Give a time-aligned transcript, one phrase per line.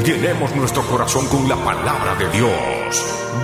[0.00, 2.50] Llenemos nuestro corazón con la palabra de Dios.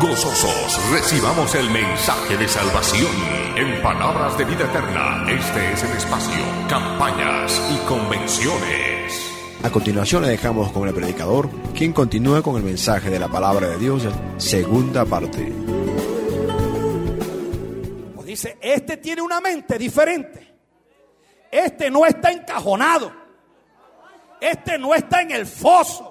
[0.00, 3.12] Gozosos recibamos el mensaje de salvación.
[3.54, 9.32] En Palabras de Vida Eterna, este es el espacio, campañas y convenciones.
[9.62, 13.68] A continuación le dejamos con el predicador, quien continúa con el mensaje de la palabra
[13.68, 14.02] de Dios,
[14.38, 15.52] segunda parte.
[18.16, 20.56] Pues dice, este tiene una mente diferente.
[21.52, 23.12] Este no está encajonado.
[24.40, 26.07] Este no está en el foso.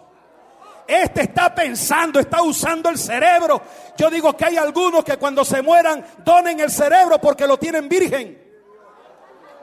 [0.87, 3.61] Este está pensando, está usando el cerebro.
[3.97, 7.89] Yo digo que hay algunos que cuando se mueran donen el cerebro porque lo tienen
[7.89, 8.41] virgen.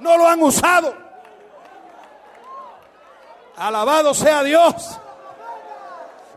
[0.01, 0.95] No lo han usado.
[3.57, 5.01] Alabado sea Dios.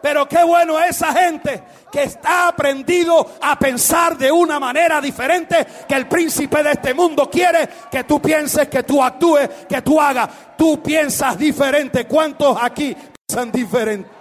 [0.01, 5.95] Pero qué bueno esa gente que está aprendido a pensar de una manera diferente que
[5.95, 10.29] el príncipe de este mundo quiere que tú pienses, que tú actúes, que tú hagas.
[10.57, 12.05] Tú piensas diferente.
[12.05, 12.95] ¿Cuántos aquí
[13.27, 14.16] piensan diferente?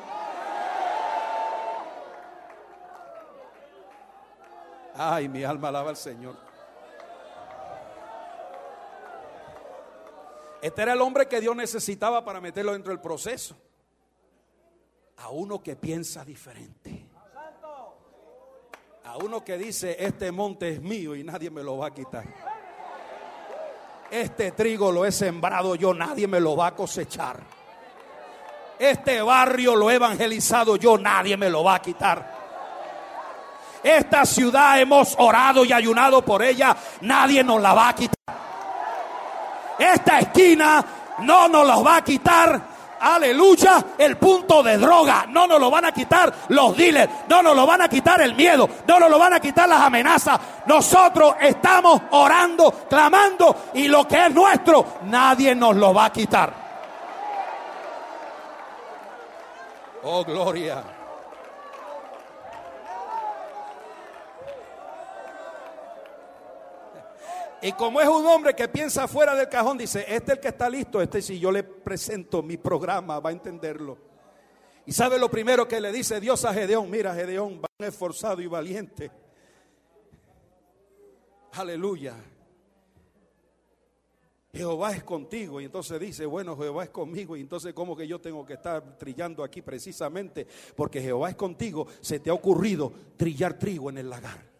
[4.99, 6.37] Ay, mi alma alaba al Señor.
[10.63, 13.57] Este era el hombre que Dios necesitaba para meterlo dentro del proceso.
[15.19, 17.07] A uno que piensa diferente.
[19.05, 22.25] A uno que dice, este monte es mío y nadie me lo va a quitar.
[24.11, 27.41] Este trigo lo he sembrado yo, nadie me lo va a cosechar.
[28.79, 32.36] Este barrio lo he evangelizado yo, nadie me lo va a quitar.
[33.87, 38.17] Esta ciudad hemos orado y ayunado por ella, nadie nos la va a quitar.
[39.79, 40.85] Esta esquina
[41.21, 42.61] no nos la va a quitar.
[42.99, 45.27] Aleluya, el punto de droga.
[45.29, 47.13] No nos lo van a quitar los dealers.
[47.29, 48.69] No nos lo van a quitar el miedo.
[48.89, 50.41] No nos lo van a quitar las amenazas.
[50.67, 53.67] Nosotros estamos orando, clamando.
[53.75, 56.53] Y lo que es nuestro, nadie nos lo va a quitar.
[60.03, 60.96] Oh, gloria.
[67.67, 70.49] Y como es un hombre que piensa fuera del cajón, dice, este es el que
[70.49, 73.99] está listo, este si yo le presento mi programa, va a entenderlo.
[74.87, 78.47] Y sabe lo primero que le dice Dios a Gedeón, mira Gedeón, van esforzado y
[78.47, 79.11] valiente.
[81.55, 82.15] Aleluya.
[84.53, 85.61] Jehová es contigo.
[85.61, 87.37] Y entonces dice, bueno, Jehová es conmigo.
[87.37, 90.47] Y entonces, ¿cómo que yo tengo que estar trillando aquí precisamente?
[90.77, 91.89] Porque Jehová es contigo.
[92.01, 94.56] Se te ha ocurrido trillar trigo en el lagar.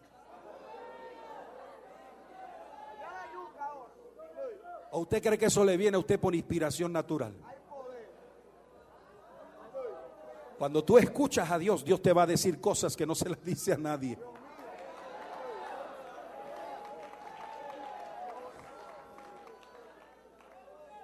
[4.97, 7.35] ¿O usted cree que eso le viene a usted por inspiración natural?
[10.57, 13.43] Cuando tú escuchas a Dios, Dios te va a decir cosas que no se las
[13.43, 14.17] dice a nadie.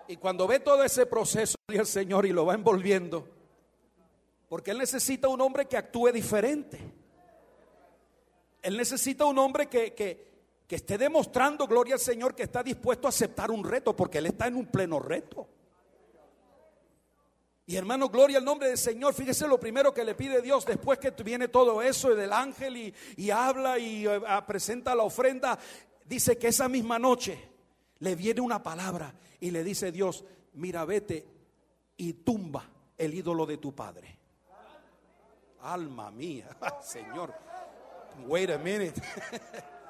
[0.08, 3.28] Y cuando ve todo ese proceso el Señor y lo va envolviendo,
[4.50, 6.80] porque Él necesita un hombre que actúe diferente.
[8.64, 10.33] Él necesita un hombre que, que,
[10.68, 14.28] que esté demostrando, gloria al Señor, que está dispuesto a aceptar un reto, porque Él
[14.28, 15.48] está en un pleno reto.
[17.66, 19.14] Y hermano, gloria al nombre del Señor.
[19.14, 22.94] Fíjese lo primero que le pide Dios después que viene todo eso del ángel y,
[23.16, 25.58] y habla y uh, presenta la ofrenda.
[26.04, 27.40] Dice que esa misma noche
[28.00, 31.26] le viene una palabra y le dice Dios, mira, vete
[31.96, 34.20] y tumba el ídolo de tu padre.
[35.62, 36.50] Alma mía,
[36.84, 37.34] Señor.
[38.28, 39.02] Wait a minute.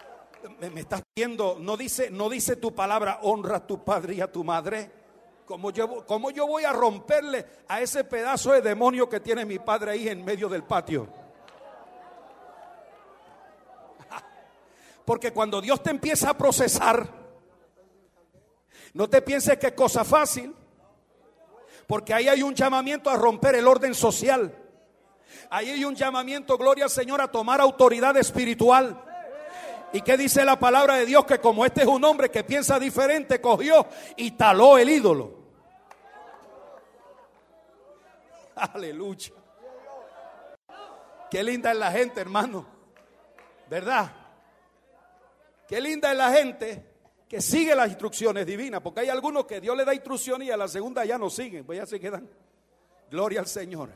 [0.59, 4.31] me, estás viendo, no dice, no dice tu palabra, honra a tu padre y a
[4.31, 4.91] tu madre.
[5.45, 9.59] Como yo, como yo voy a romperle a ese pedazo de demonio que tiene mi
[9.59, 11.07] padre ahí en medio del patio?
[15.05, 17.09] Porque cuando Dios te empieza a procesar,
[18.93, 20.55] no te pienses que es cosa fácil.
[21.87, 24.57] Porque ahí hay un llamamiento a romper el orden social.
[25.49, 29.02] Ahí hay un llamamiento, gloria al Señor, a tomar autoridad espiritual.
[29.93, 31.23] ¿Y qué dice la palabra de Dios?
[31.23, 33.85] Que como este es un hombre que piensa diferente, cogió
[34.17, 35.35] y taló el ídolo.
[38.55, 39.33] Aleluya.
[41.29, 42.65] Qué linda es la gente, hermano.
[43.69, 44.11] ¿Verdad?
[45.67, 46.91] Qué linda es la gente
[47.29, 48.81] que sigue las instrucciones divinas.
[48.81, 51.65] Porque hay algunos que Dios le da instrucciones y a la segunda ya no siguen.
[51.65, 52.27] Pues ya se quedan.
[53.11, 53.91] Gloria al Señor.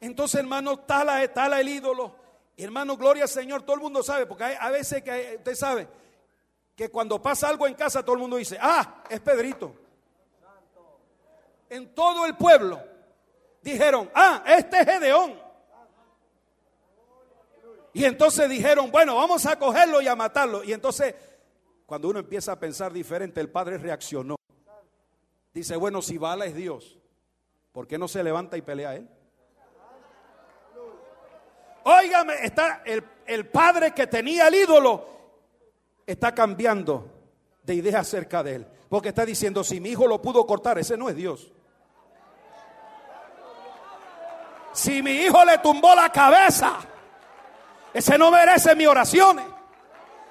[0.00, 2.23] Entonces, hermano, tala, tala el ídolo.
[2.56, 5.88] Hermano, gloria al Señor, todo el mundo sabe, porque hay, a veces que usted sabe
[6.76, 9.74] que cuando pasa algo en casa todo el mundo dice, ah, es Pedrito.
[11.68, 12.80] En todo el pueblo
[13.62, 15.44] dijeron, ah, este es Gedeón.
[17.92, 20.64] Y entonces dijeron, bueno, vamos a cogerlo y a matarlo.
[20.64, 21.14] Y entonces,
[21.86, 24.36] cuando uno empieza a pensar diferente, el padre reaccionó.
[25.52, 26.98] Dice, bueno, si Bala es Dios,
[27.70, 29.08] ¿por qué no se levanta y pelea él?
[31.84, 35.06] Óigame, está el, el padre que tenía el ídolo,
[36.06, 37.10] está cambiando
[37.62, 38.66] de idea acerca de él.
[38.88, 41.50] Porque está diciendo, si mi hijo lo pudo cortar, ese no es Dios.
[44.72, 46.78] Si mi hijo le tumbó la cabeza,
[47.92, 49.44] ese no merece mis oraciones.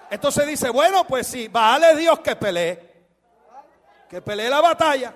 [0.10, 2.94] Entonces dice, bueno, pues sí, vale Dios que pelee.
[4.10, 5.14] Que pelee la batalla.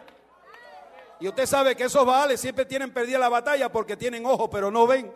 [1.19, 4.72] Y usted sabe que esos baales siempre tienen perdida la batalla porque tienen ojos pero
[4.72, 5.12] no ven.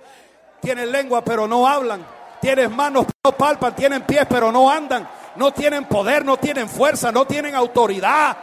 [0.61, 2.05] Tienen lengua pero no hablan.
[2.39, 3.75] Tienen manos pero no palpan.
[3.75, 5.07] Tienen pies pero no andan.
[5.35, 8.37] No tienen poder, no tienen fuerza, no tienen autoridad.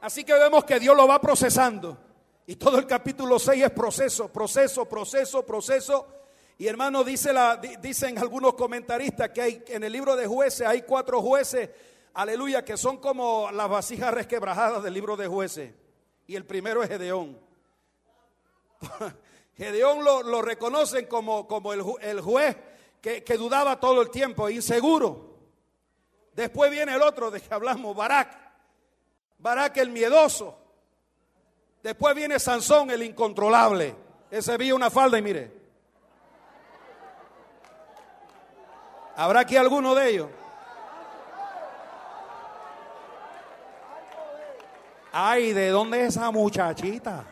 [0.00, 1.96] Así que vemos que Dios lo va procesando.
[2.46, 6.06] Y todo el capítulo 6 es proceso, proceso, proceso, proceso.
[6.58, 10.82] Y hermano, dice la, dicen algunos comentaristas que hay, en el libro de jueces hay
[10.82, 11.68] cuatro jueces,
[12.14, 15.72] aleluya, que son como las vasijas resquebrajadas del libro de jueces.
[16.26, 17.38] Y el primero es Gedeón.
[19.56, 21.82] Gedeón lo, reconocen como, como el,
[22.20, 22.56] juez
[23.00, 25.36] que, que, dudaba todo el tiempo, inseguro.
[26.34, 28.36] Después viene el otro de que hablamos, Barak.
[29.38, 30.58] Barak el miedoso.
[31.82, 33.94] Después viene Sansón el incontrolable.
[34.30, 35.52] Ese vio una falda y mire.
[39.14, 40.28] ¿Habrá aquí alguno de ellos?
[45.18, 47.24] Ay, ¿de dónde es esa muchachita?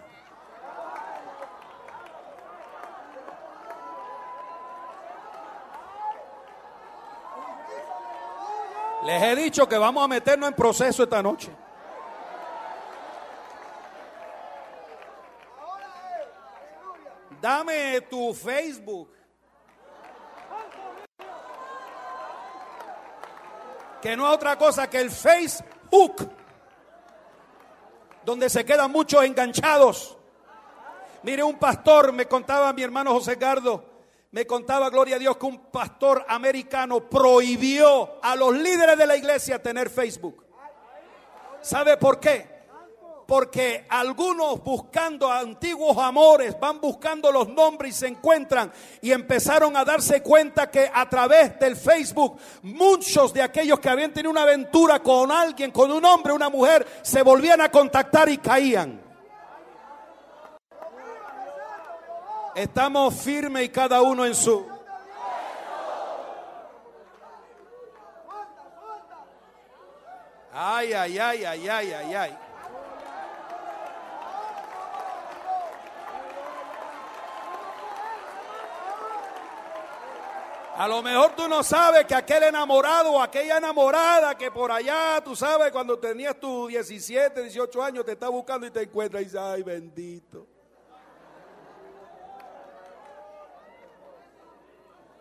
[9.05, 11.55] Les he dicho que vamos a meternos en proceso esta noche.
[17.39, 19.11] Dame tu Facebook.
[24.01, 26.44] Que no es otra cosa que el Facebook.
[28.25, 30.17] Donde se quedan muchos enganchados.
[31.23, 33.93] Mire, un pastor me contaba mi hermano José Gardo.
[34.31, 39.17] Me contaba, gloria a Dios, que un pastor americano prohibió a los líderes de la
[39.17, 40.45] iglesia tener Facebook.
[41.61, 42.54] ¿Sabe por qué?
[43.27, 49.85] Porque algunos buscando antiguos amores van buscando los nombres y se encuentran y empezaron a
[49.85, 55.03] darse cuenta que a través del Facebook muchos de aquellos que habían tenido una aventura
[55.03, 59.01] con alguien, con un hombre, una mujer, se volvían a contactar y caían.
[62.55, 64.65] Estamos firmes y cada uno en su...
[70.57, 72.44] Ay, ay, ay, ay, ay, ay, ay.
[80.77, 85.23] A lo mejor tú no sabes que aquel enamorado o aquella enamorada que por allá,
[85.23, 89.25] tú sabes, cuando tenías tus 17, 18 años, te está buscando y te encuentra y
[89.25, 90.49] dice, ay bendito.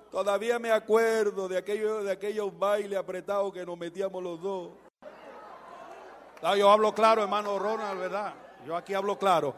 [0.09, 4.71] Todavía me acuerdo de, aquello, de aquellos bailes apretados que nos metíamos los dos.
[6.57, 8.33] Yo hablo claro, hermano Ronald, ¿verdad?
[8.65, 9.53] Yo aquí hablo claro.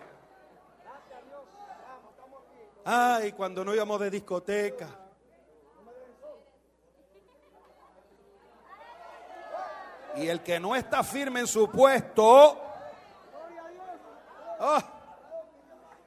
[2.83, 5.04] Ay, cuando no íbamos de discoteca.
[10.17, 12.61] Y el que no está firme en su puesto,
[14.59, 14.83] ah,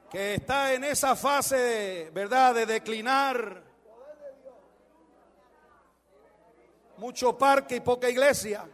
[0.09, 3.63] que está en esa fase, ¿verdad?, de declinar.
[6.97, 8.65] Mucho parque y poca iglesia.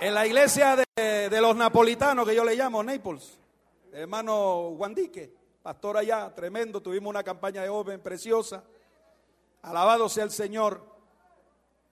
[0.00, 3.38] En la iglesia de, de, los napolitanos, que yo le llamo Naples,
[3.92, 8.62] hermano Guandique, pastor allá, tremendo, tuvimos una campaña de joven preciosa.
[9.62, 10.84] Alabado sea el Señor.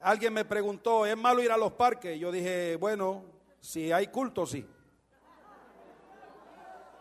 [0.00, 2.18] Alguien me preguntó, ¿es malo ir a los parques?
[2.18, 3.24] Yo dije, bueno,
[3.60, 4.66] si hay culto, sí.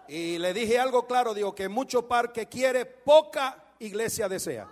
[0.08, 4.68] Y le dije algo claro, digo que mucho parque quiere, poca iglesia desea.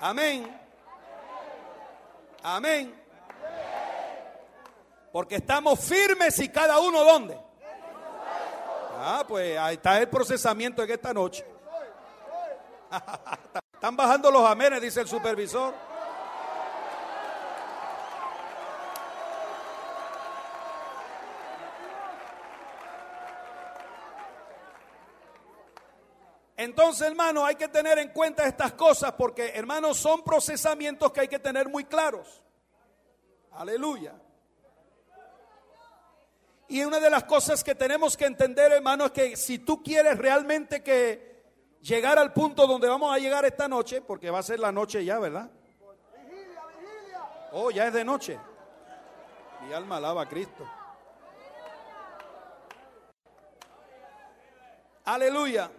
[0.00, 0.60] Amén.
[2.42, 2.94] Amén.
[5.12, 7.38] Porque estamos firmes y cada uno donde.
[9.06, 11.44] Ah, pues ahí está el procesamiento en esta noche.
[13.74, 15.74] Están bajando los amenes, dice el supervisor.
[26.56, 31.28] Entonces, hermano, hay que tener en cuenta estas cosas porque, hermanos, son procesamientos que hay
[31.28, 32.42] que tener muy claros.
[33.52, 34.14] Aleluya.
[36.68, 40.16] Y una de las cosas que tenemos que entender, hermano, es que si tú quieres
[40.16, 41.44] realmente que
[41.80, 45.04] llegar al punto donde vamos a llegar esta noche, porque va a ser la noche
[45.04, 45.50] ya, ¿verdad?
[47.52, 48.38] Oh, ya es de noche.
[49.66, 50.68] Mi alma alaba a Cristo.
[55.04, 55.70] Aleluya.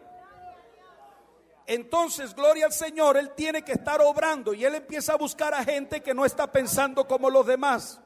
[1.68, 5.64] Entonces, gloria al Señor, Él tiene que estar obrando y Él empieza a buscar a
[5.64, 8.00] gente que no está pensando como los demás.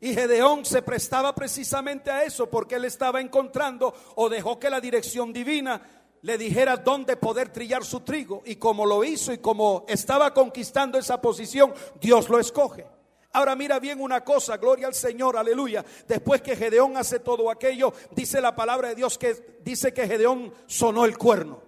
[0.00, 4.80] Y Gedeón se prestaba precisamente a eso porque él estaba encontrando o dejó que la
[4.80, 5.80] dirección divina
[6.22, 8.42] le dijera dónde poder trillar su trigo.
[8.46, 12.86] Y como lo hizo y como estaba conquistando esa posición, Dios lo escoge.
[13.32, 15.84] Ahora mira bien una cosa, gloria al Señor, aleluya.
[16.06, 20.52] Después que Gedeón hace todo aquello, dice la palabra de Dios que dice que Gedeón
[20.66, 21.60] sonó el cuerno.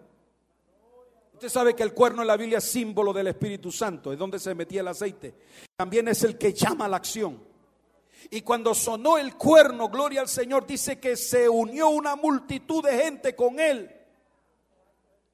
[1.34, 4.38] Usted sabe que el cuerno en la Biblia es símbolo del Espíritu Santo, es donde
[4.38, 5.34] se metía el aceite.
[5.76, 7.45] También es el que llama a la acción.
[8.30, 12.98] Y cuando sonó el cuerno, gloria al Señor, dice que se unió una multitud de
[12.98, 13.90] gente con él.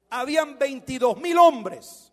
[0.09, 2.11] Habían 22 mil hombres.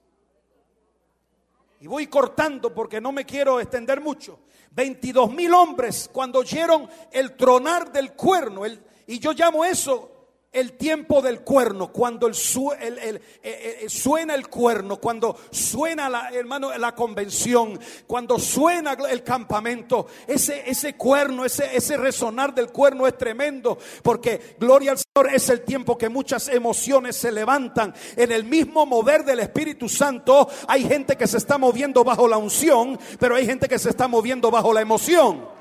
[1.80, 4.40] Y voy cortando porque no me quiero extender mucho.
[4.72, 8.64] 22 mil hombres cuando oyeron el tronar del cuerno.
[8.64, 10.19] El, y yo llamo eso
[10.52, 16.76] el tiempo del cuerno, cuando el, eh, eh, suena el cuerno, cuando suena la, hermano,
[16.76, 23.16] la convención, cuando suena el campamento, ese, ese cuerno, ese, ese resonar del cuerno es
[23.16, 27.94] tremendo, porque gloria al Señor es el tiempo que muchas emociones se levantan.
[28.16, 32.38] En el mismo mover del Espíritu Santo hay gente que se está moviendo bajo la
[32.38, 35.59] unción, pero hay gente que se está moviendo bajo la emoción.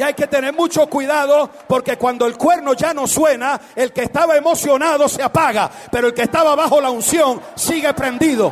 [0.00, 4.04] Y hay que tener mucho cuidado porque cuando el cuerno ya no suena, el que
[4.04, 8.50] estaba emocionado se apaga, pero el que estaba bajo la unción sigue prendido.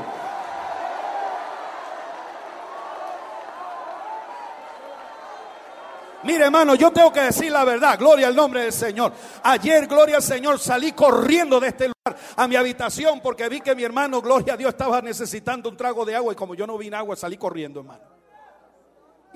[6.24, 7.98] Mire, hermano, yo tengo que decir la verdad.
[7.98, 9.14] Gloria al nombre del Señor.
[9.42, 13.74] Ayer, gloria al Señor, salí corriendo de este lugar a mi habitación porque vi que
[13.74, 16.76] mi hermano, gloria a Dios, estaba necesitando un trago de agua y como yo no
[16.76, 18.17] vine agua, salí corriendo, hermano.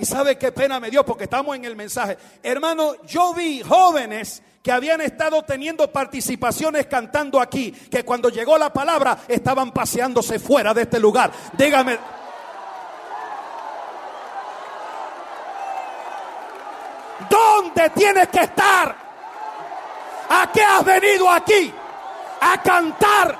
[0.02, 2.18] Y sabe qué pena me dio porque estamos en el mensaje.
[2.42, 8.72] Hermano, yo vi jóvenes que habían estado teniendo participaciones cantando aquí, que cuando llegó la
[8.72, 11.30] palabra estaban paseándose fuera de este lugar.
[11.56, 12.00] Dígame.
[17.30, 18.96] ¿Dónde tienes que estar?
[20.30, 21.72] ¿A qué has venido aquí?
[22.40, 23.38] A cantar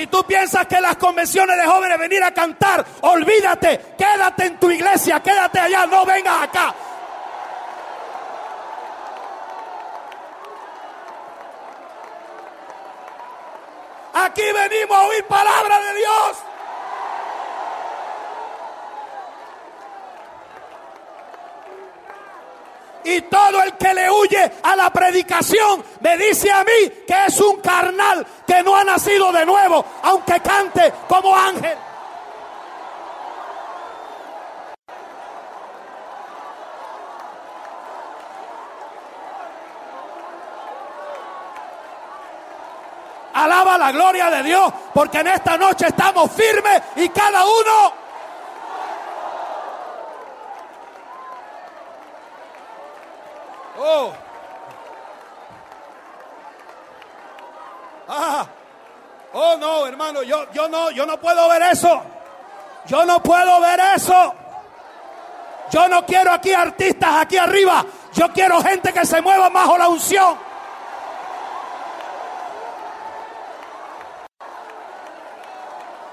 [0.00, 4.70] Si tú piensas que las convenciones de jóvenes venir a cantar, olvídate, quédate en tu
[4.70, 6.74] iglesia, quédate allá, no vengas acá.
[14.14, 16.49] Aquí venimos a oír palabra de Dios.
[23.10, 27.40] Y todo el que le huye a la predicación me dice a mí que es
[27.40, 31.76] un carnal que no ha nacido de nuevo, aunque cante como ángel.
[43.34, 47.99] Alaba la gloria de Dios, porque en esta noche estamos firmes y cada uno
[53.82, 54.12] Oh.
[58.06, 58.46] Ah.
[59.32, 62.02] Oh no, hermano, yo, yo no, yo no puedo ver eso.
[62.86, 64.34] Yo no puedo ver eso.
[65.70, 67.86] Yo no quiero aquí artistas aquí arriba.
[68.12, 70.36] Yo quiero gente que se mueva bajo la unción.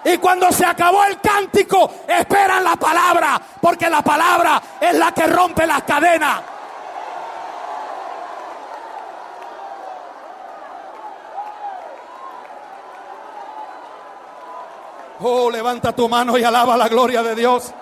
[0.06, 5.28] Y cuando se acabó el cántico, esperan la palabra, porque la palabra es la que
[5.28, 6.57] rompe las cadenas.
[15.22, 17.74] Oh, levanta tu mano y alaba la gloria de Dios.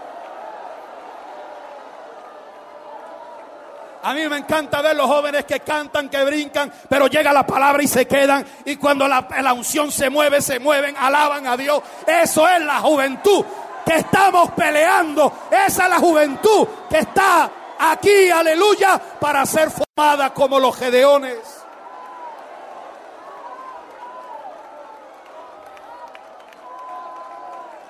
[4.06, 7.82] A mí me encanta ver los jóvenes que cantan, que brincan, pero llega la palabra
[7.82, 8.46] y se quedan.
[8.64, 11.82] Y cuando la, unción se mueve, se mueven, alaban a Dios.
[12.06, 13.44] Eso es la juventud
[13.84, 15.34] que estamos peleando.
[15.50, 17.50] Esa es la juventud que está
[17.80, 21.65] aquí, aleluya, para ser formada como los gedeones.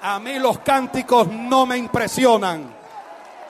[0.08, 2.72] A mí los cánticos no me impresionan.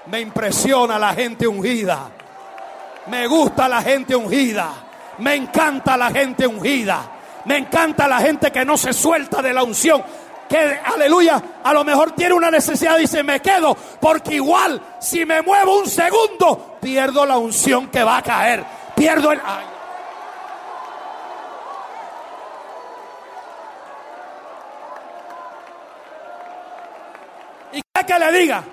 [0.05, 2.09] Me impresiona la gente ungida.
[3.07, 4.69] Me gusta la gente ungida.
[5.17, 7.11] Me encanta la gente ungida.
[7.43, 10.01] Me encanta la gente que no se suelta de la unción.
[10.47, 13.75] Que, aleluya, a lo mejor tiene una necesidad y dice, me quedo.
[13.99, 18.63] Porque igual, si me muevo un segundo, pierdo la unción que va a caer.
[18.95, 19.41] Pierdo el...
[28.05, 28.63] ¿Y qué que le diga?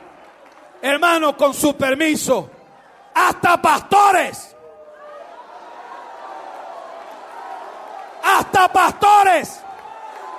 [0.82, 2.50] Hermano, con su permiso,
[3.14, 4.54] hasta pastores,
[8.22, 9.60] hasta pastores,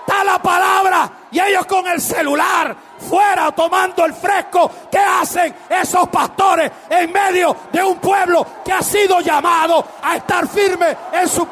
[0.02, 2.76] está la palabra y ellos con el celular
[3.10, 4.70] fuera tomando el fresco.
[4.92, 10.48] ¿Qué hacen esos pastores en medio de un pueblo que ha sido llamado a estar
[10.48, 11.48] firme en su...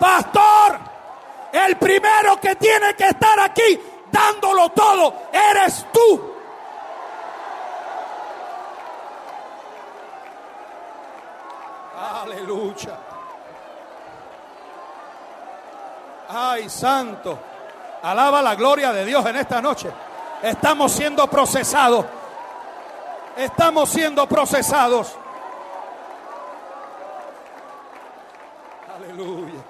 [0.00, 0.78] Pastor,
[1.52, 3.80] el primero tiene que estar aquí
[4.10, 6.30] dándolo todo eres tú.
[12.22, 12.98] Aleluya.
[16.28, 17.38] Ay, santo.
[18.02, 19.90] Alaba la gloria de Dios en esta noche.
[20.42, 22.06] Estamos siendo procesados.
[23.36, 25.14] Estamos siendo procesados.
[28.96, 29.69] Aleluya.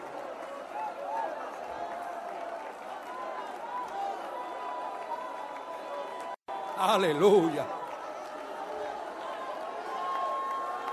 [6.80, 7.66] Aleluya.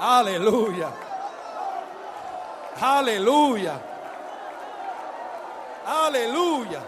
[0.02, 0.92] Aleluya.
[2.82, 3.82] Aleluya.
[5.86, 6.82] Aleluya.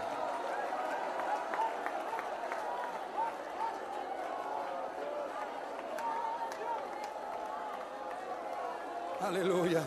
[9.22, 9.82] Aleluya.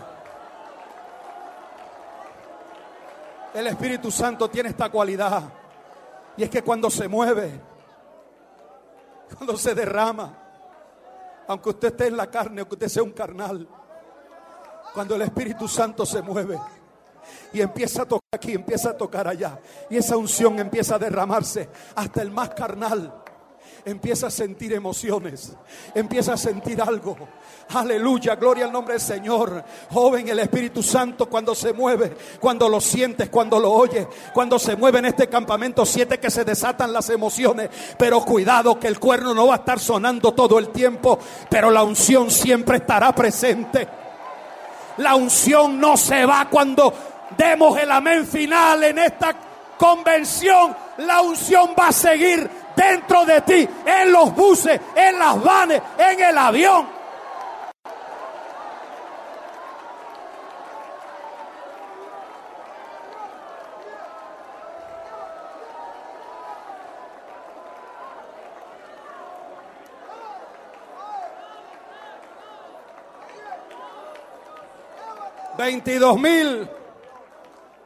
[3.54, 5.43] El Espíritu Santo tiene esta cualidad.
[6.36, 7.73] Y es que cuando se mueve,
[9.36, 10.38] cuando se derrama,
[11.48, 13.67] aunque usted esté en la carne, aunque usted sea un carnal,
[14.93, 16.60] cuando el Espíritu Santo se mueve
[17.52, 21.69] y empieza a tocar aquí, empieza a tocar allá, y esa unción empieza a derramarse
[21.96, 23.23] hasta el más carnal.
[23.86, 25.52] Empieza a sentir emociones,
[25.93, 27.17] empieza a sentir algo.
[27.74, 29.62] Aleluya, gloria al nombre del Señor.
[29.91, 34.78] Joven, el Espíritu Santo cuando se mueve, cuando lo sientes, cuando lo oyes, cuando se
[34.78, 37.69] mueve en este campamento, siete que se desatan las emociones.
[37.98, 41.19] Pero cuidado que el cuerno no va a estar sonando todo el tiempo,
[41.50, 43.86] pero la unción siempre estará presente.
[44.98, 46.93] La unción no se va cuando
[47.38, 49.36] demos el amén final en esta
[49.78, 50.76] convención.
[51.00, 56.20] La unción va a seguir dentro de ti, en los buses, en las vanes, en
[56.20, 57.04] el avión.
[75.56, 76.68] Veintidós mil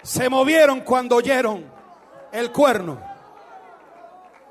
[0.02, 1.70] se movieron cuando oyeron
[2.32, 3.17] el cuerno.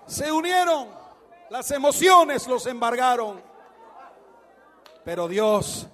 [0.06, 0.88] Se unieron,
[1.50, 3.40] las emociones los embargaron.
[5.04, 5.86] Pero Dios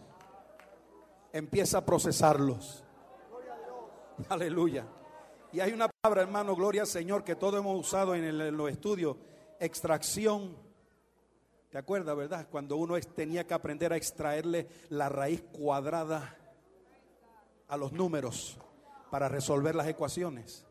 [1.33, 2.83] empieza a procesarlos.
[4.29, 4.87] Aleluya.
[5.53, 8.57] Y hay una palabra, hermano, gloria al Señor, que todos hemos usado en, el- en
[8.57, 9.17] los estudios,
[9.61, 10.57] extracción.
[11.71, 12.47] ¿Te acuerdas, verdad?
[12.51, 16.37] Cuando uno tenía que aprender a extraerle la raíz cuadrada
[17.69, 18.59] a los números
[19.11, 20.67] para resolver las ecuaciones.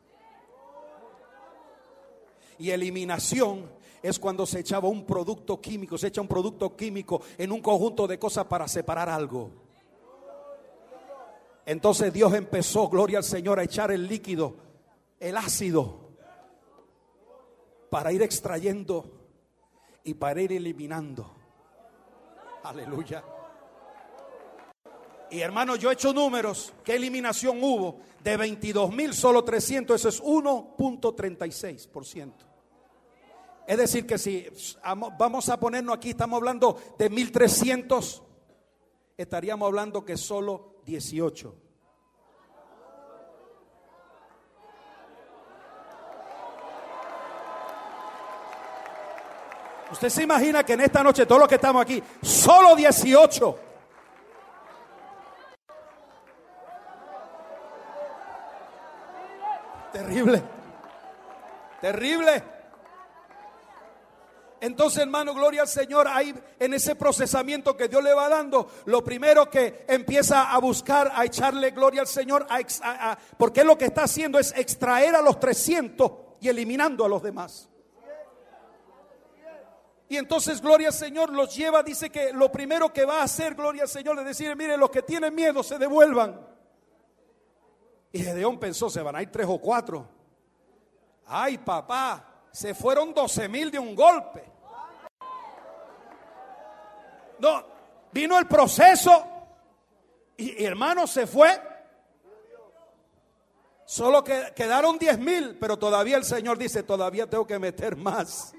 [2.62, 3.68] Y eliminación
[4.04, 8.06] es cuando se echaba un producto químico, se echa un producto químico en un conjunto
[8.06, 9.50] de cosas para separar algo.
[11.66, 14.54] Entonces Dios empezó, gloria al Señor, a echar el líquido,
[15.20, 16.12] el ácido,
[17.90, 19.12] para ir extrayendo
[20.04, 21.32] y para ir eliminando.
[22.62, 23.24] Aleluya.
[25.32, 26.74] Y hermano, yo he hecho números.
[26.84, 28.02] ¿Qué eliminación hubo?
[28.24, 30.00] De 22 mil, solo 300.
[30.00, 32.51] Eso es 1.36%.
[33.72, 34.46] Es decir, que si
[35.18, 38.22] vamos a ponernos aquí, estamos hablando de 1300,
[39.16, 41.56] estaríamos hablando que solo 18.
[49.94, 53.60] Usted se imagina que en esta noche, todos los que estamos aquí, solo 18.
[59.94, 60.44] Terrible.
[61.80, 62.61] Terrible.
[64.62, 69.04] Entonces, hermano, gloria al Señor, ahí en ese procesamiento que Dios le va dando, lo
[69.04, 72.46] primero que empieza a buscar, a echarle gloria al Señor,
[73.38, 77.70] porque lo que está haciendo es extraer a los 300 y eliminando a los demás.
[80.08, 83.56] Y entonces, gloria al Señor, los lleva, dice que lo primero que va a hacer,
[83.56, 86.40] gloria al Señor, es decir, mire, los que tienen miedo se devuelvan.
[88.12, 90.08] Y Gedeón pensó, se van a ir tres o cuatro.
[91.26, 94.44] Ay, papá, se fueron doce mil de un golpe.
[97.40, 97.66] No,
[98.12, 99.26] vino el proceso
[100.38, 101.70] y, hermano se fue.
[103.86, 108.54] Solo que quedaron diez mil, pero todavía el Señor dice, todavía tengo que meter más.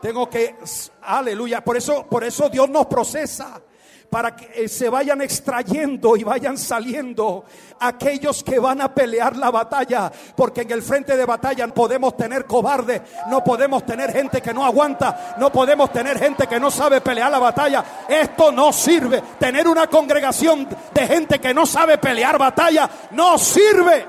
[0.00, 0.54] Tengo que,
[1.02, 3.60] aleluya, por eso, por eso Dios nos procesa
[4.10, 7.44] para que eh, se vayan extrayendo y vayan saliendo
[7.80, 12.46] aquellos que van a pelear la batalla, porque en el frente de batalla podemos tener
[12.46, 17.00] cobardes, no podemos tener gente que no aguanta, no podemos tener gente que no sabe
[17.00, 17.84] pelear la batalla.
[18.08, 19.22] Esto no sirve.
[19.38, 24.06] Tener una congregación de gente que no sabe pelear batalla no sirve.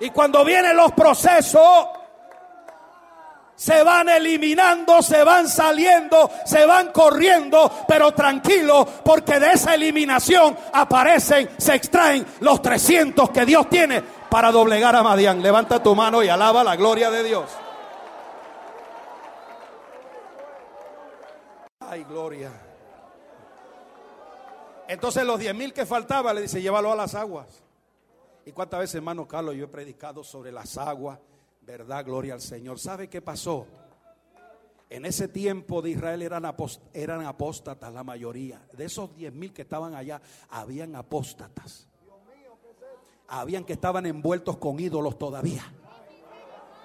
[0.00, 1.86] Y cuando vienen los procesos,
[3.60, 10.56] se van eliminando, se van saliendo, se van corriendo, pero tranquilo, porque de esa eliminación
[10.72, 15.42] aparecen, se extraen los 300 que Dios tiene para doblegar a Madián.
[15.42, 17.50] Levanta tu mano y alaba la gloria de Dios.
[21.80, 22.50] Ay, gloria.
[24.88, 27.62] Entonces los 10 mil que faltaba le dice, llévalo a las aguas.
[28.46, 31.18] ¿Y cuántas veces, hermano Carlos, yo he predicado sobre las aguas?
[31.60, 32.04] ¿Verdad?
[32.04, 32.78] Gloria al Señor.
[32.78, 33.66] ¿Sabe qué pasó?
[34.88, 38.60] En ese tiempo de Israel eran, apóstatas la mayoría.
[38.76, 41.86] De esos diez mil que estaban allá, habían apóstatas.
[43.28, 45.62] Habían que estaban envueltos con ídolos todavía.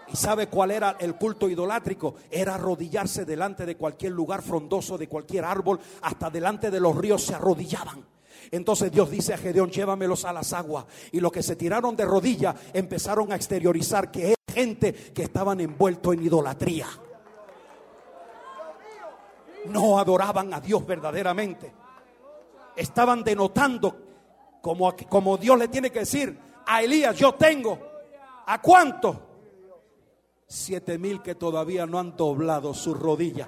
[0.07, 2.13] ¿Y sabe cuál era el culto idolátrico?
[2.29, 7.23] Era arrodillarse delante de cualquier lugar frondoso, de cualquier árbol, hasta delante de los ríos
[7.23, 8.05] se arrodillaban.
[8.51, 10.85] Entonces Dios dice a Gedeón, llévamelos a las aguas.
[11.11, 16.13] Y los que se tiraron de rodillas empezaron a exteriorizar que gente que estaban envueltos
[16.13, 16.87] en idolatría.
[19.65, 21.73] No adoraban a Dios verdaderamente.
[22.75, 23.95] Estaban denotando
[24.61, 27.79] como, como Dios le tiene que decir a Elías, yo tengo.
[28.47, 29.21] ¿A cuánto?
[30.47, 33.47] Siete mil que todavía no han doblado sus rodillas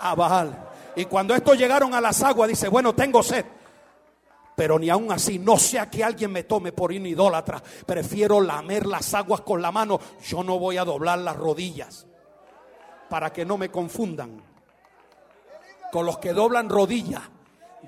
[0.00, 0.68] a Baal.
[0.96, 3.44] Y cuando estos llegaron a las aguas, dice, bueno, tengo sed.
[4.62, 7.60] Pero ni aún así, no sea que alguien me tome por un idólatra.
[7.84, 9.98] Prefiero lamer las aguas con la mano.
[10.24, 12.06] Yo no voy a doblar las rodillas.
[13.10, 14.40] Para que no me confundan.
[15.90, 17.22] Con los que doblan rodillas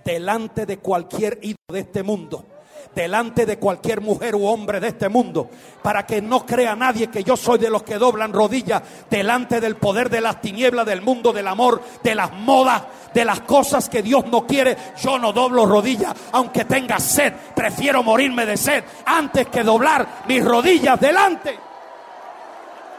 [0.05, 2.45] delante de cualquier ídolo de este mundo
[2.95, 5.49] delante de cualquier mujer u hombre de este mundo,
[5.83, 9.77] para que no crea nadie que yo soy de los que doblan rodillas delante del
[9.77, 14.03] poder de las tinieblas, del mundo del amor, de las modas, de las cosas que
[14.03, 14.77] Dios no quiere.
[15.01, 20.45] Yo no doblo rodillas, aunque tenga sed, prefiero morirme de sed antes que doblar mis
[20.45, 21.59] rodillas delante.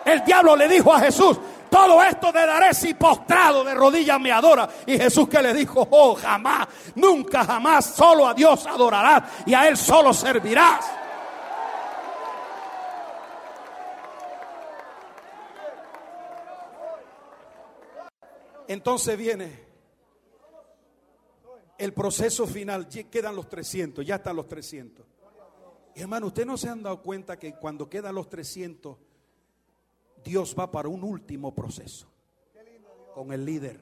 [0.05, 1.39] El diablo le dijo a Jesús,
[1.75, 4.69] todo esto te daré si postrado de rodillas me adora.
[4.85, 9.67] Y Jesús que le dijo, oh, jamás, nunca, jamás, solo a Dios adorarás y a
[9.67, 10.85] Él solo servirás.
[18.69, 19.65] Entonces viene
[21.77, 25.05] el proceso final, quedan los 300, ya están los 300.
[25.93, 28.97] Y hermano, ¿usted no se han dado cuenta que cuando quedan los 300,
[30.25, 32.07] Dios va para un último proceso
[33.13, 33.79] con el líder.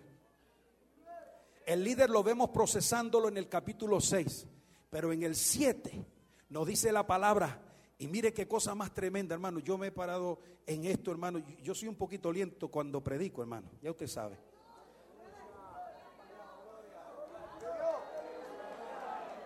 [1.65, 4.45] El líder lo vemos procesándolo en el capítulo 6,
[4.89, 6.05] pero en el 7
[6.49, 7.61] nos dice la palabra,
[7.97, 9.59] y mire qué cosa más tremenda, hermano.
[9.59, 11.39] Yo me he parado en esto, hermano.
[11.61, 13.69] Yo soy un poquito lento cuando predico, hermano.
[13.81, 14.37] Ya usted sabe.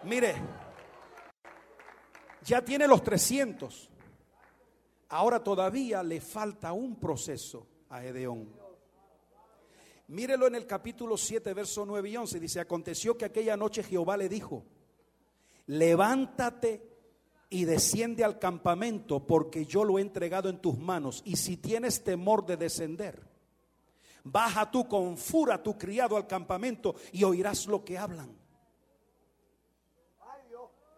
[0.03, 0.36] Mire,
[2.43, 3.91] ya tiene los 300.
[5.09, 8.49] Ahora todavía le falta un proceso a Gedeón.
[10.07, 12.39] Mírelo en el capítulo 7, verso 9 y 11.
[12.39, 14.65] Dice, aconteció que aquella noche Jehová le dijo,
[15.67, 16.97] levántate
[17.49, 21.21] y desciende al campamento porque yo lo he entregado en tus manos.
[21.25, 23.21] Y si tienes temor de descender,
[24.23, 28.46] baja tú con fura tu criado al campamento y oirás lo que hablan.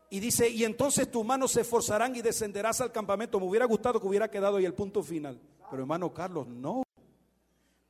[0.10, 3.40] Y dice, y entonces tus manos se esforzarán y descenderás al campamento.
[3.40, 5.40] Me hubiera gustado que hubiera quedado ahí el punto final.
[5.70, 6.84] Pero hermano Carlos, no.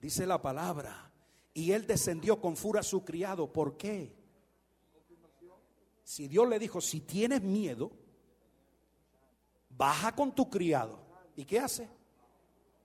[0.02, 1.12] Dice la palabra.
[1.54, 3.52] Y él descendió con fura a su criado.
[3.52, 4.14] ¿Por qué?
[6.04, 7.92] Si Dios le dijo, si tienes miedo,
[9.70, 11.00] baja con tu criado.
[11.36, 11.88] ¿Y qué hace?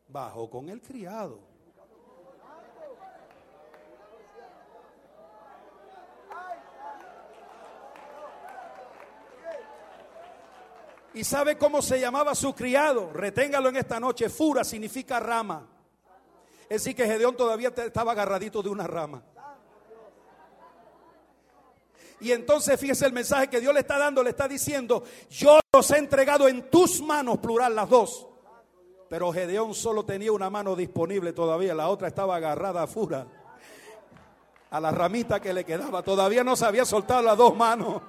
[0.09, 1.54] Bajó con el criado.
[11.15, 13.13] ¿Y sabe cómo se llamaba su criado?
[13.13, 14.29] Reténgalo en esta noche.
[14.29, 15.67] Fura significa rama.
[16.63, 19.23] Es decir, que Gedeón todavía estaba agarradito de una rama.
[22.21, 25.91] Y entonces fíjese el mensaje que Dios le está dando, le está diciendo, yo los
[25.91, 28.27] he entregado en tus manos, plural las dos.
[29.09, 33.27] Pero Gedeón solo tenía una mano disponible todavía, la otra estaba agarrada a fura,
[34.71, 36.03] a la ramita que le quedaba.
[36.03, 38.03] Todavía no se había soltado las dos manos.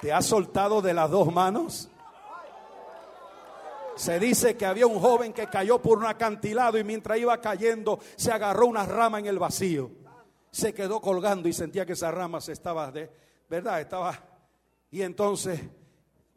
[0.00, 1.88] ¿Te has soltado de las dos manos?
[3.96, 7.98] Se dice que había un joven que cayó por un acantilado y mientras iba cayendo
[8.14, 9.90] se agarró una rama en el vacío.
[10.52, 13.10] Se quedó colgando y sentía que esa rama se estaba de,
[13.48, 13.80] ¿verdad?
[13.80, 14.16] Estaba
[14.90, 15.60] y entonces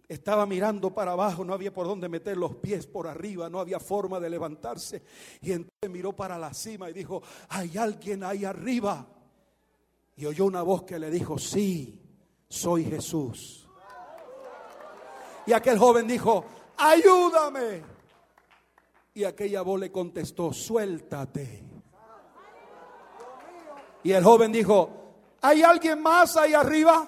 [0.07, 3.79] estaba mirando para abajo, no había por dónde meter los pies por arriba, no había
[3.79, 5.03] forma de levantarse.
[5.39, 9.07] Y entonces miró para la cima y dijo, "Hay alguien ahí arriba."
[10.17, 12.00] Y oyó una voz que le dijo, "Sí,
[12.51, 13.65] soy Jesús.
[15.45, 16.43] Y aquel joven dijo,
[16.77, 17.81] ayúdame.
[19.13, 21.63] Y aquella voz le contestó, suéltate.
[24.03, 24.89] Y el joven dijo,
[25.41, 27.07] ¿hay alguien más ahí arriba?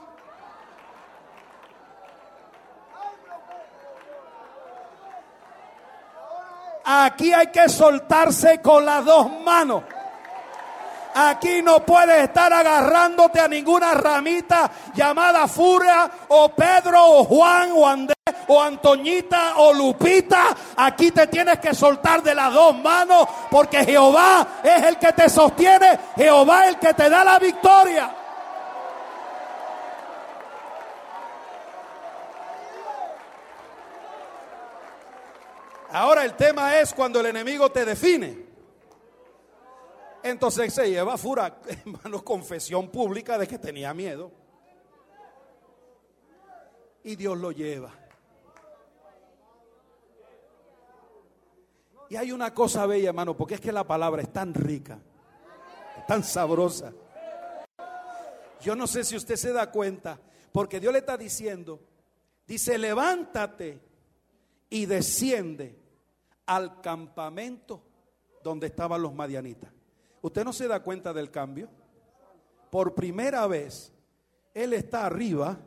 [6.85, 9.83] Aquí hay que soltarse con las dos manos.
[11.15, 17.87] Aquí no puedes estar agarrándote a ninguna ramita llamada Furia o Pedro o Juan o
[17.87, 18.13] Andrés
[18.47, 20.55] o Antoñita o Lupita.
[20.77, 25.29] Aquí te tienes que soltar de las dos manos porque Jehová es el que te
[25.29, 25.99] sostiene.
[26.15, 28.15] Jehová es el que te da la victoria.
[35.91, 38.52] Ahora el tema es cuando el enemigo te define.
[40.23, 44.31] Entonces se lleva fura, hermano, confesión pública de que tenía miedo.
[47.03, 47.91] Y Dios lo lleva.
[52.09, 54.99] Y hay una cosa bella, hermano, porque es que la palabra es tan rica,
[56.07, 56.93] tan sabrosa.
[58.61, 60.19] Yo no sé si usted se da cuenta,
[60.53, 61.81] porque Dios le está diciendo,
[62.47, 63.81] dice, levántate
[64.69, 65.75] y desciende
[66.45, 67.81] al campamento
[68.41, 69.72] donde estaban los madianitas.
[70.23, 71.67] ¿Usted no se da cuenta del cambio?
[72.71, 73.91] Por primera vez,
[74.53, 75.57] Él está arriba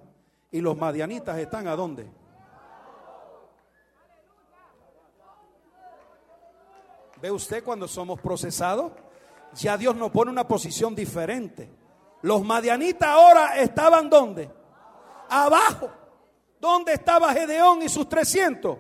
[0.51, 2.11] y los madianitas están a dónde?
[7.21, 8.92] ¿Ve usted cuando somos procesados?
[9.53, 11.71] Ya Dios nos pone una posición diferente.
[12.23, 14.51] Los madianitas ahora estaban dónde?
[15.29, 15.90] Abajo.
[16.59, 18.79] ¿Dónde estaba Gedeón y sus 300?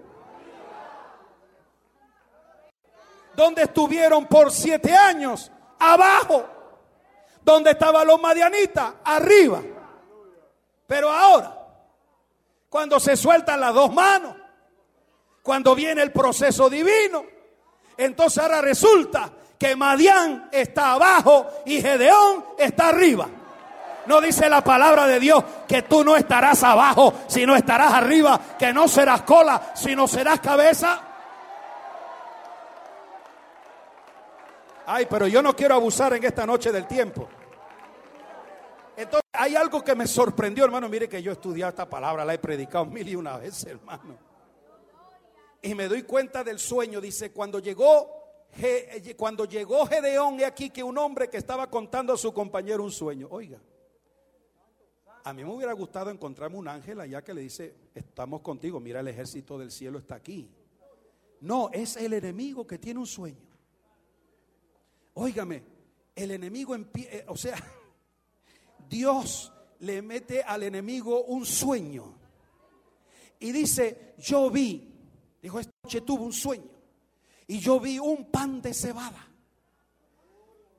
[3.34, 5.52] ¿Dónde estuvieron por siete años?
[5.78, 6.44] Abajo.
[7.42, 9.62] Donde estaban los madianitas, arriba.
[10.86, 11.56] Pero ahora,
[12.68, 14.34] cuando se sueltan las dos manos,
[15.42, 17.24] cuando viene el proceso divino,
[17.96, 23.28] entonces ahora resulta que Madián está abajo y Gedeón está arriba.
[24.06, 28.72] No dice la palabra de Dios que tú no estarás abajo, sino estarás arriba, que
[28.72, 31.00] no serás cola, sino serás cabeza.
[34.86, 37.28] Ay, pero yo no quiero abusar en esta noche del tiempo.
[38.96, 40.88] Entonces, hay algo que me sorprendió, hermano.
[40.88, 44.16] Mire que yo he estudiado esta palabra, la he predicado mil y una veces, hermano.
[45.60, 47.00] Y me doy cuenta del sueño.
[47.00, 48.46] Dice, cuando llegó,
[49.16, 52.92] cuando llegó Gedeón, he aquí que un hombre que estaba contando a su compañero un
[52.92, 53.26] sueño.
[53.30, 53.58] Oiga,
[55.24, 59.00] a mí me hubiera gustado encontrarme un ángel allá que le dice, estamos contigo, mira
[59.00, 60.48] el ejército del cielo está aquí.
[61.40, 63.45] No, es el enemigo que tiene un sueño.
[65.18, 65.62] Óigame,
[66.14, 67.56] el enemigo, eh, o sea,
[68.88, 72.14] Dios le mete al enemigo un sueño.
[73.38, 74.94] Y dice, yo vi,
[75.40, 76.70] dijo, esta noche tuvo un sueño.
[77.46, 79.26] Y yo vi un pan de cebada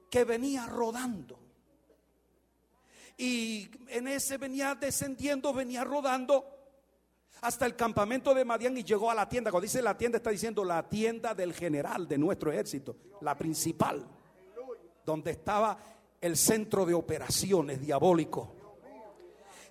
[0.10, 1.40] que venía rodando.
[3.18, 6.46] Y en ese venía descendiendo, venía rodando
[7.42, 9.50] hasta el campamento de Madián y llegó a la tienda.
[9.50, 14.08] Cuando dice la tienda, está diciendo la tienda del general de nuestro ejército, la principal,
[15.08, 15.78] donde estaba
[16.20, 18.54] el centro de operaciones diabólico.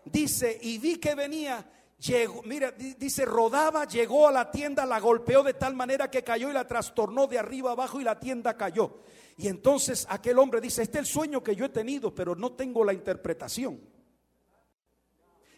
[0.07, 1.63] Dice, y vi que venía,
[1.99, 6.49] llegó, mira, dice, rodaba, llegó a la tienda, la golpeó de tal manera que cayó
[6.49, 9.01] y la trastornó de arriba abajo y la tienda cayó.
[9.37, 12.53] Y entonces aquel hombre dice, este es el sueño que yo he tenido, pero no
[12.53, 13.79] tengo la interpretación.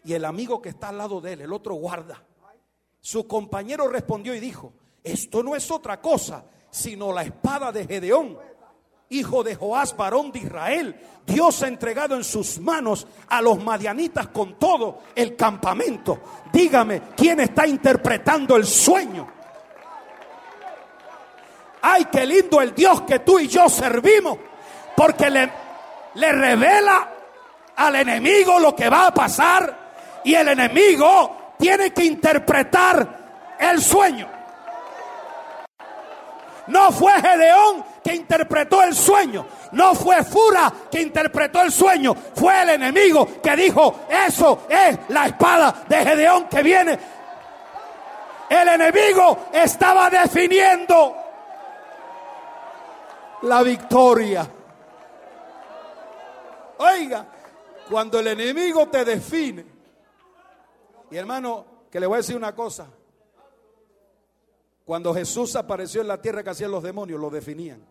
[0.03, 2.21] Y el amigo que está al lado de él, el otro guarda,
[2.99, 8.49] su compañero respondió y dijo, esto no es otra cosa, sino la espada de Gedeón,
[9.09, 10.95] hijo de Joás, varón de Israel.
[11.25, 16.19] Dios ha entregado en sus manos a los madianitas con todo el campamento.
[16.51, 19.27] Dígame, ¿quién está interpretando el sueño?
[21.81, 24.37] Ay, qué lindo el Dios que tú y yo servimos.
[24.95, 25.51] Porque le,
[26.15, 27.09] le revela
[27.75, 29.89] al enemigo lo que va a pasar.
[30.23, 34.27] Y el enemigo tiene que interpretar el sueño.
[36.67, 39.45] No fue Gedeón interpretó el sueño.
[39.73, 42.13] No fue Fura que interpretó el sueño.
[42.13, 46.99] Fue el enemigo que dijo, eso es la espada de Gedeón que viene.
[48.49, 51.15] El enemigo estaba definiendo
[53.43, 54.49] la victoria.
[56.77, 57.25] Oiga,
[57.89, 59.65] cuando el enemigo te define,
[61.11, 62.87] y hermano, que le voy a decir una cosa,
[64.85, 67.85] cuando Jesús apareció en la tierra que hacían los demonios, lo definían.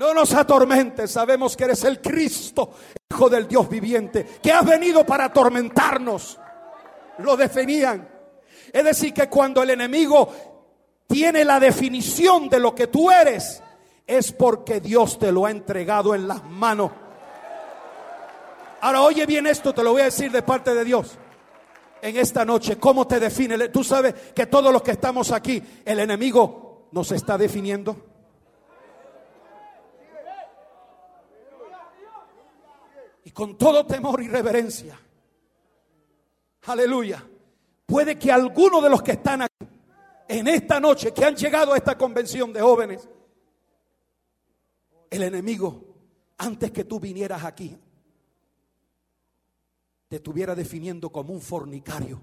[0.00, 2.70] No nos atormentes, sabemos que eres el Cristo,
[3.10, 6.38] Hijo del Dios viviente, que has venido para atormentarnos.
[7.18, 8.08] Lo definían.
[8.72, 10.32] Es decir, que cuando el enemigo
[11.06, 13.62] tiene la definición de lo que tú eres,
[14.06, 16.92] es porque Dios te lo ha entregado en las manos.
[18.80, 21.18] Ahora oye bien esto, te lo voy a decir de parte de Dios.
[22.00, 23.68] En esta noche, ¿cómo te define?
[23.68, 28.09] Tú sabes que todos los que estamos aquí, el enemigo nos está definiendo.
[33.30, 34.98] Y con todo temor y reverencia.
[36.66, 37.24] Aleluya.
[37.86, 39.68] Puede que alguno de los que están aquí
[40.26, 43.08] en esta noche, que han llegado a esta convención de jóvenes,
[45.08, 45.80] el enemigo,
[46.38, 47.78] antes que tú vinieras aquí,
[50.08, 52.20] te estuviera definiendo como un fornicario.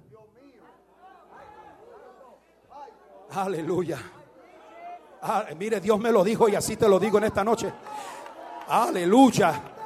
[3.29, 3.97] Aleluya.
[5.21, 7.71] Ah, mire, Dios me lo dijo y así te lo digo en esta noche.
[8.67, 9.76] Aleluya.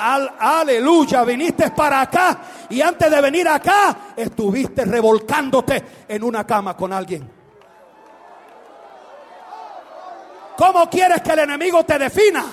[0.00, 6.92] Aleluya, viniste para acá y antes de venir acá estuviste revolcándote en una cama con
[6.92, 7.30] alguien.
[10.56, 12.44] ¿Cómo quieres que el enemigo te defina?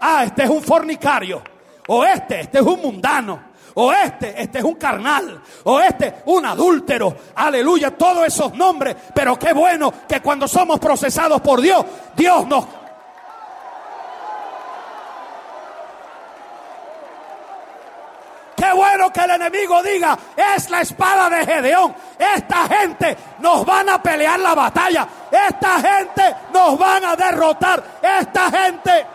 [0.00, 1.42] Ah, este es un fornicario.
[1.88, 3.52] O este, este es un mundano.
[3.74, 5.40] O este, este es un carnal.
[5.64, 7.16] O este, un adúltero.
[7.34, 8.94] Aleluya, todos esos nombres.
[9.14, 12.66] Pero qué bueno que cuando somos procesados por Dios, Dios nos
[18.62, 21.94] Qué bueno que el enemigo diga, es la espada de Gedeón.
[22.18, 25.06] Esta gente nos van a pelear la batalla.
[25.30, 27.82] Esta gente nos van a derrotar.
[28.02, 29.06] Esta gente...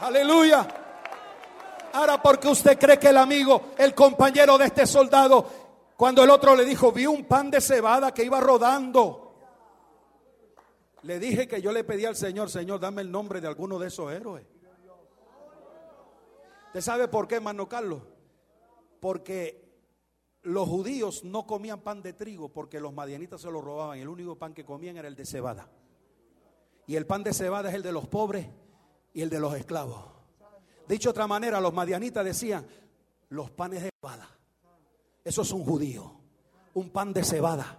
[0.00, 0.66] Aleluya.
[1.92, 5.46] Ahora, porque usted cree que el amigo, el compañero de este soldado,
[6.00, 9.34] cuando el otro le dijo, vi un pan de cebada que iba rodando.
[11.02, 13.88] Le dije que yo le pedí al Señor, Señor, dame el nombre de alguno de
[13.88, 14.46] esos héroes.
[16.68, 18.00] ¿Usted sabe por qué, hermano Carlos?
[18.98, 19.62] Porque
[20.40, 23.98] los judíos no comían pan de trigo porque los madianitas se lo robaban.
[23.98, 25.68] El único pan que comían era el de cebada.
[26.86, 28.46] Y el pan de cebada es el de los pobres
[29.12, 30.02] y el de los esclavos.
[30.88, 32.66] Dicho de otra manera, los madianitas decían,
[33.28, 34.39] los panes de cebada
[35.24, 36.12] eso es un judío.
[36.74, 37.78] Un pan de cebada,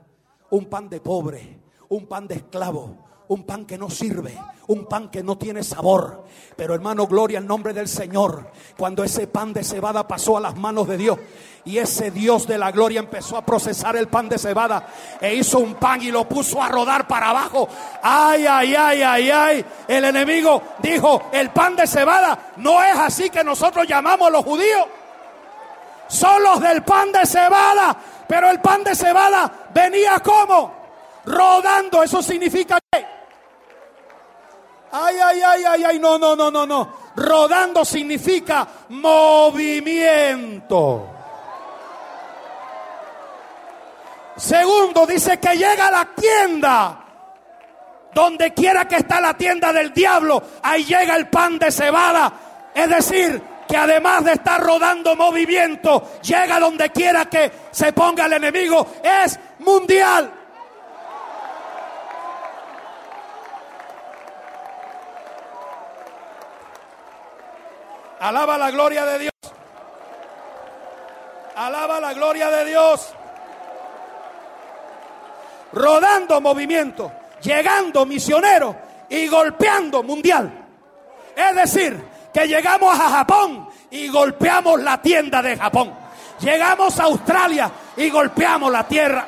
[0.50, 2.98] un pan de pobre, un pan de esclavo,
[3.30, 4.38] un pan que no sirve,
[4.68, 6.26] un pan que no tiene sabor.
[6.58, 8.52] Pero hermano, gloria al nombre del Señor.
[8.78, 11.18] Cuando ese pan de cebada pasó a las manos de Dios
[11.64, 14.86] y ese Dios de la gloria empezó a procesar el pan de cebada
[15.22, 17.70] e hizo un pan y lo puso a rodar para abajo.
[18.04, 19.66] Ay, ay, ay, ay, ay.
[19.88, 24.88] El enemigo dijo, el pan de cebada no es así que nosotros llamamos los judíos
[26.12, 27.95] son los del pan de cebada.
[28.28, 30.74] Pero el pan de cebada venía como
[31.26, 32.03] rodando.
[32.03, 32.78] Eso significa.
[34.91, 36.93] Ay, ay, ay, ay, ay, no, no, no, no, no.
[37.16, 39.88] Rodando significa movimiento.
[44.36, 46.97] Segundo, dice que llega a la tienda.
[48.14, 52.34] Donde quiera que está la tienda del diablo, ahí llega el pan de cebada.
[52.74, 53.41] Es decir,
[53.72, 58.86] que además de estar rodando movimiento, llega donde quiera que se ponga el enemigo.
[59.01, 60.30] Es mundial.
[68.19, 69.34] Alaba la gloria de Dios.
[71.55, 73.13] Alaba la gloria de Dios.
[75.72, 77.09] Rodando movimiento,
[77.41, 78.76] llegando misionero
[79.07, 80.51] y golpeando mundial.
[81.34, 85.93] Es decir, que llegamos a Japón y golpeamos la tienda de Japón.
[86.39, 89.27] Llegamos a Australia y golpeamos la tierra.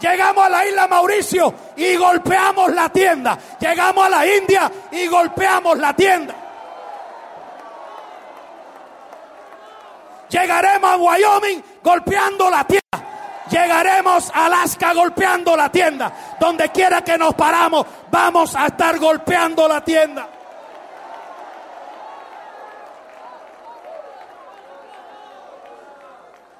[0.00, 3.38] Llegamos a la isla Mauricio y golpeamos la tienda.
[3.60, 6.34] Llegamos a la India y golpeamos la tienda.
[10.28, 12.82] Llegaremos a Wyoming golpeando la tienda.
[13.50, 16.36] Llegaremos a Alaska golpeando la tienda.
[16.38, 20.28] Donde quiera que nos paramos, vamos a estar golpeando la tienda.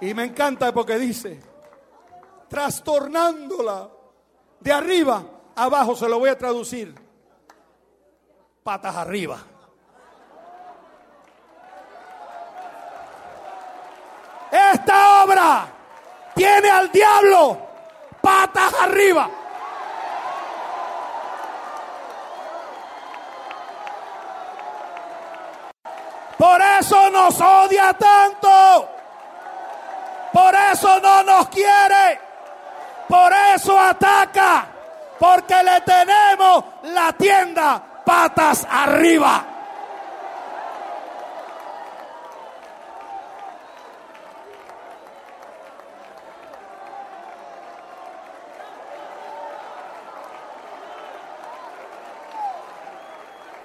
[0.01, 1.41] Y me encanta porque dice,
[2.49, 3.89] trastornándola
[4.59, 5.23] de arriba
[5.55, 6.93] abajo, se lo voy a traducir,
[8.65, 9.39] patas arriba.
[14.51, 15.67] Esta obra
[16.35, 17.59] tiene al diablo
[18.21, 19.29] patas arriba.
[26.39, 28.89] Por eso nos odia tanto.
[30.33, 32.21] Por eso no nos quiere.
[33.09, 34.67] Por eso ataca.
[35.19, 39.45] Porque le tenemos la tienda patas arriba.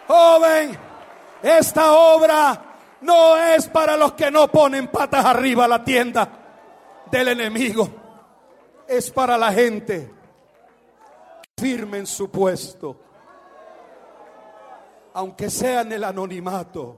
[0.07, 0.79] Joven,
[1.47, 2.67] esta obra
[3.01, 6.29] no es para los que no ponen patas arriba la tienda
[7.09, 7.89] del enemigo.
[8.87, 10.11] Es para la gente
[11.57, 12.97] firme en su puesto.
[15.13, 16.97] Aunque sea en el anonimato.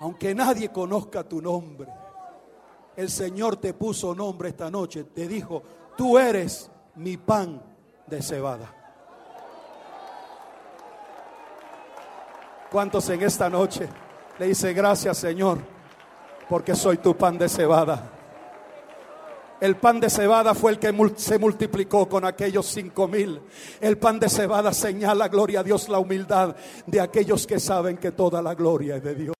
[0.00, 1.88] Aunque nadie conozca tu nombre.
[2.96, 5.04] El Señor te puso nombre esta noche.
[5.04, 5.62] Te dijo,
[5.96, 7.62] tú eres mi pan
[8.06, 8.85] de cebada.
[12.70, 13.88] ¿Cuántos en esta noche
[14.38, 15.58] le dice gracias Señor?
[16.48, 18.12] Porque soy tu pan de cebada.
[19.60, 23.40] El pan de cebada fue el que se multiplicó con aquellos cinco mil.
[23.80, 26.54] El pan de cebada señala, gloria a Dios, la humildad
[26.86, 29.36] de aquellos que saben que toda la gloria es de Dios.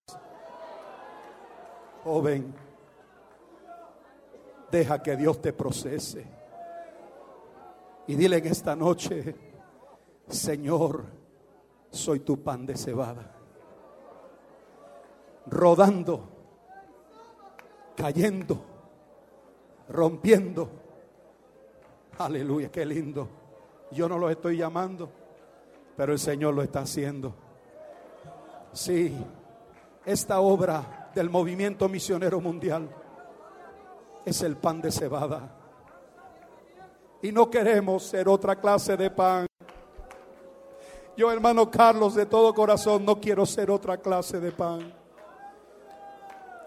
[2.03, 2.55] Joven,
[4.71, 6.25] deja que Dios te procese.
[8.07, 9.35] Y dile en esta noche,
[10.29, 11.03] Señor,
[11.89, 13.33] soy tu pan de cebada.
[15.47, 16.29] Rodando,
[17.95, 18.61] cayendo,
[19.89, 20.69] rompiendo.
[22.17, 23.27] Aleluya, qué lindo.
[23.91, 25.09] Yo no lo estoy llamando,
[25.95, 27.33] pero el Señor lo está haciendo.
[28.73, 29.15] Sí,
[30.05, 32.89] esta obra del movimiento misionero mundial
[34.25, 35.49] es el pan de cebada.
[37.21, 39.46] Y no queremos ser otra clase de pan.
[41.17, 44.93] Yo, hermano Carlos, de todo corazón, no quiero ser otra clase de pan.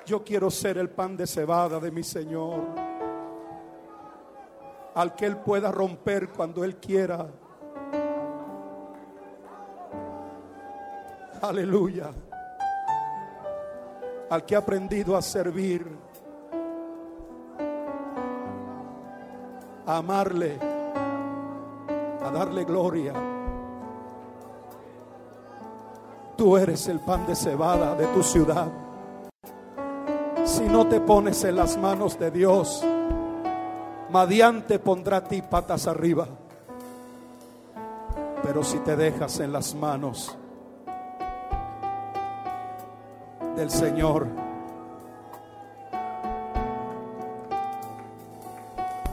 [0.04, 2.64] Yo quiero ser el pan de cebada de mi Señor.
[4.92, 7.28] Al que Él pueda romper cuando Él quiera.
[11.40, 12.10] Aleluya.
[14.30, 15.86] Al que ha aprendido a servir.
[19.86, 20.58] A amarle.
[22.20, 23.29] A darle gloria.
[26.40, 28.72] Tú eres el pan de cebada de tu ciudad.
[30.46, 32.82] Si no te pones en las manos de Dios,
[34.08, 36.26] Madiante pondrá a ti patas arriba.
[38.42, 40.34] Pero si te dejas en las manos
[43.54, 44.26] del Señor,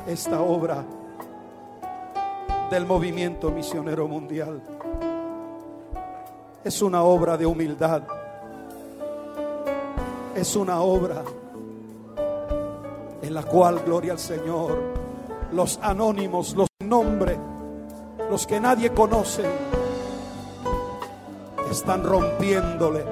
[0.08, 0.86] esta obra
[2.72, 4.62] del movimiento misionero mundial
[6.64, 8.04] es una obra de humildad.
[10.36, 11.24] Es una obra
[13.22, 14.78] en la cual, gloria al Señor,
[15.52, 17.38] los anónimos, los sin nombre,
[18.30, 19.44] los que nadie conoce,
[21.70, 23.04] están rompiéndole.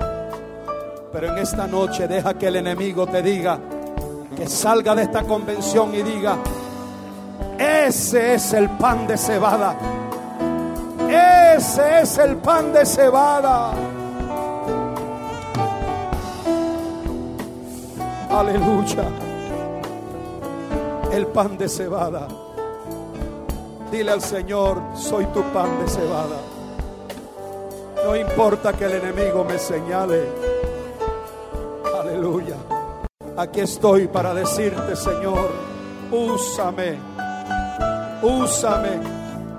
[1.12, 3.60] Pero en esta noche deja que el enemigo te diga,
[4.36, 6.38] que salga de esta convención y diga,
[7.58, 9.76] ese es el pan de cebada.
[11.56, 13.72] Ese es el pan de cebada.
[18.30, 19.06] Aleluya.
[21.14, 22.28] El pan de cebada.
[23.90, 26.42] Dile al Señor, soy tu pan de cebada.
[28.04, 30.28] No importa que el enemigo me señale.
[32.02, 32.58] Aleluya.
[33.38, 35.52] Aquí estoy para decirte, Señor,
[36.12, 37.00] úsame.
[38.22, 39.00] Úsame.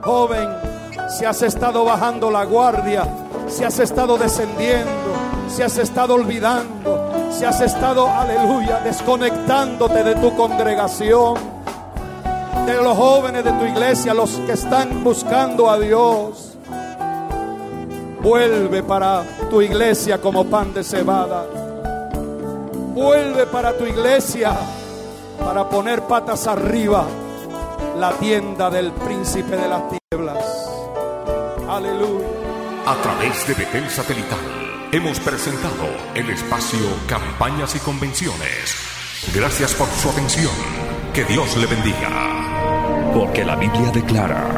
[0.02, 0.65] Joven,
[1.08, 3.04] si has estado bajando la guardia,
[3.48, 4.90] si has estado descendiendo,
[5.48, 11.34] si has estado olvidando, si has estado, aleluya, desconectándote de tu congregación,
[12.66, 16.54] de los jóvenes de tu iglesia, los que están buscando a Dios.
[18.22, 21.46] Vuelve para tu iglesia como pan de cebada.
[22.94, 24.52] Vuelve para tu iglesia
[25.38, 27.04] para poner patas arriba
[27.98, 30.05] la tienda del príncipe de las tinieblas.
[31.76, 32.26] Aleluya.
[32.86, 34.38] A través de Betel Satelital
[34.92, 38.74] hemos presentado el espacio Campañas y Convenciones.
[39.34, 40.54] Gracias por su atención.
[41.12, 43.12] Que Dios le bendiga.
[43.12, 44.48] Porque la Biblia declara,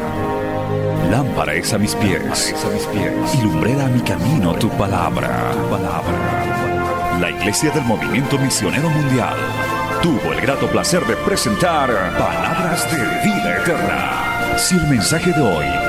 [1.11, 5.51] lámpara es a mis pies, a mis pies, y lumbrera a mi camino tu palabra,
[5.51, 7.17] tu palabra.
[7.19, 9.35] La Iglesia del Movimiento Misionero Mundial
[10.01, 14.57] tuvo el grato placer de presentar Palabras de Vida Eterna.
[14.57, 15.88] Si el mensaje de hoy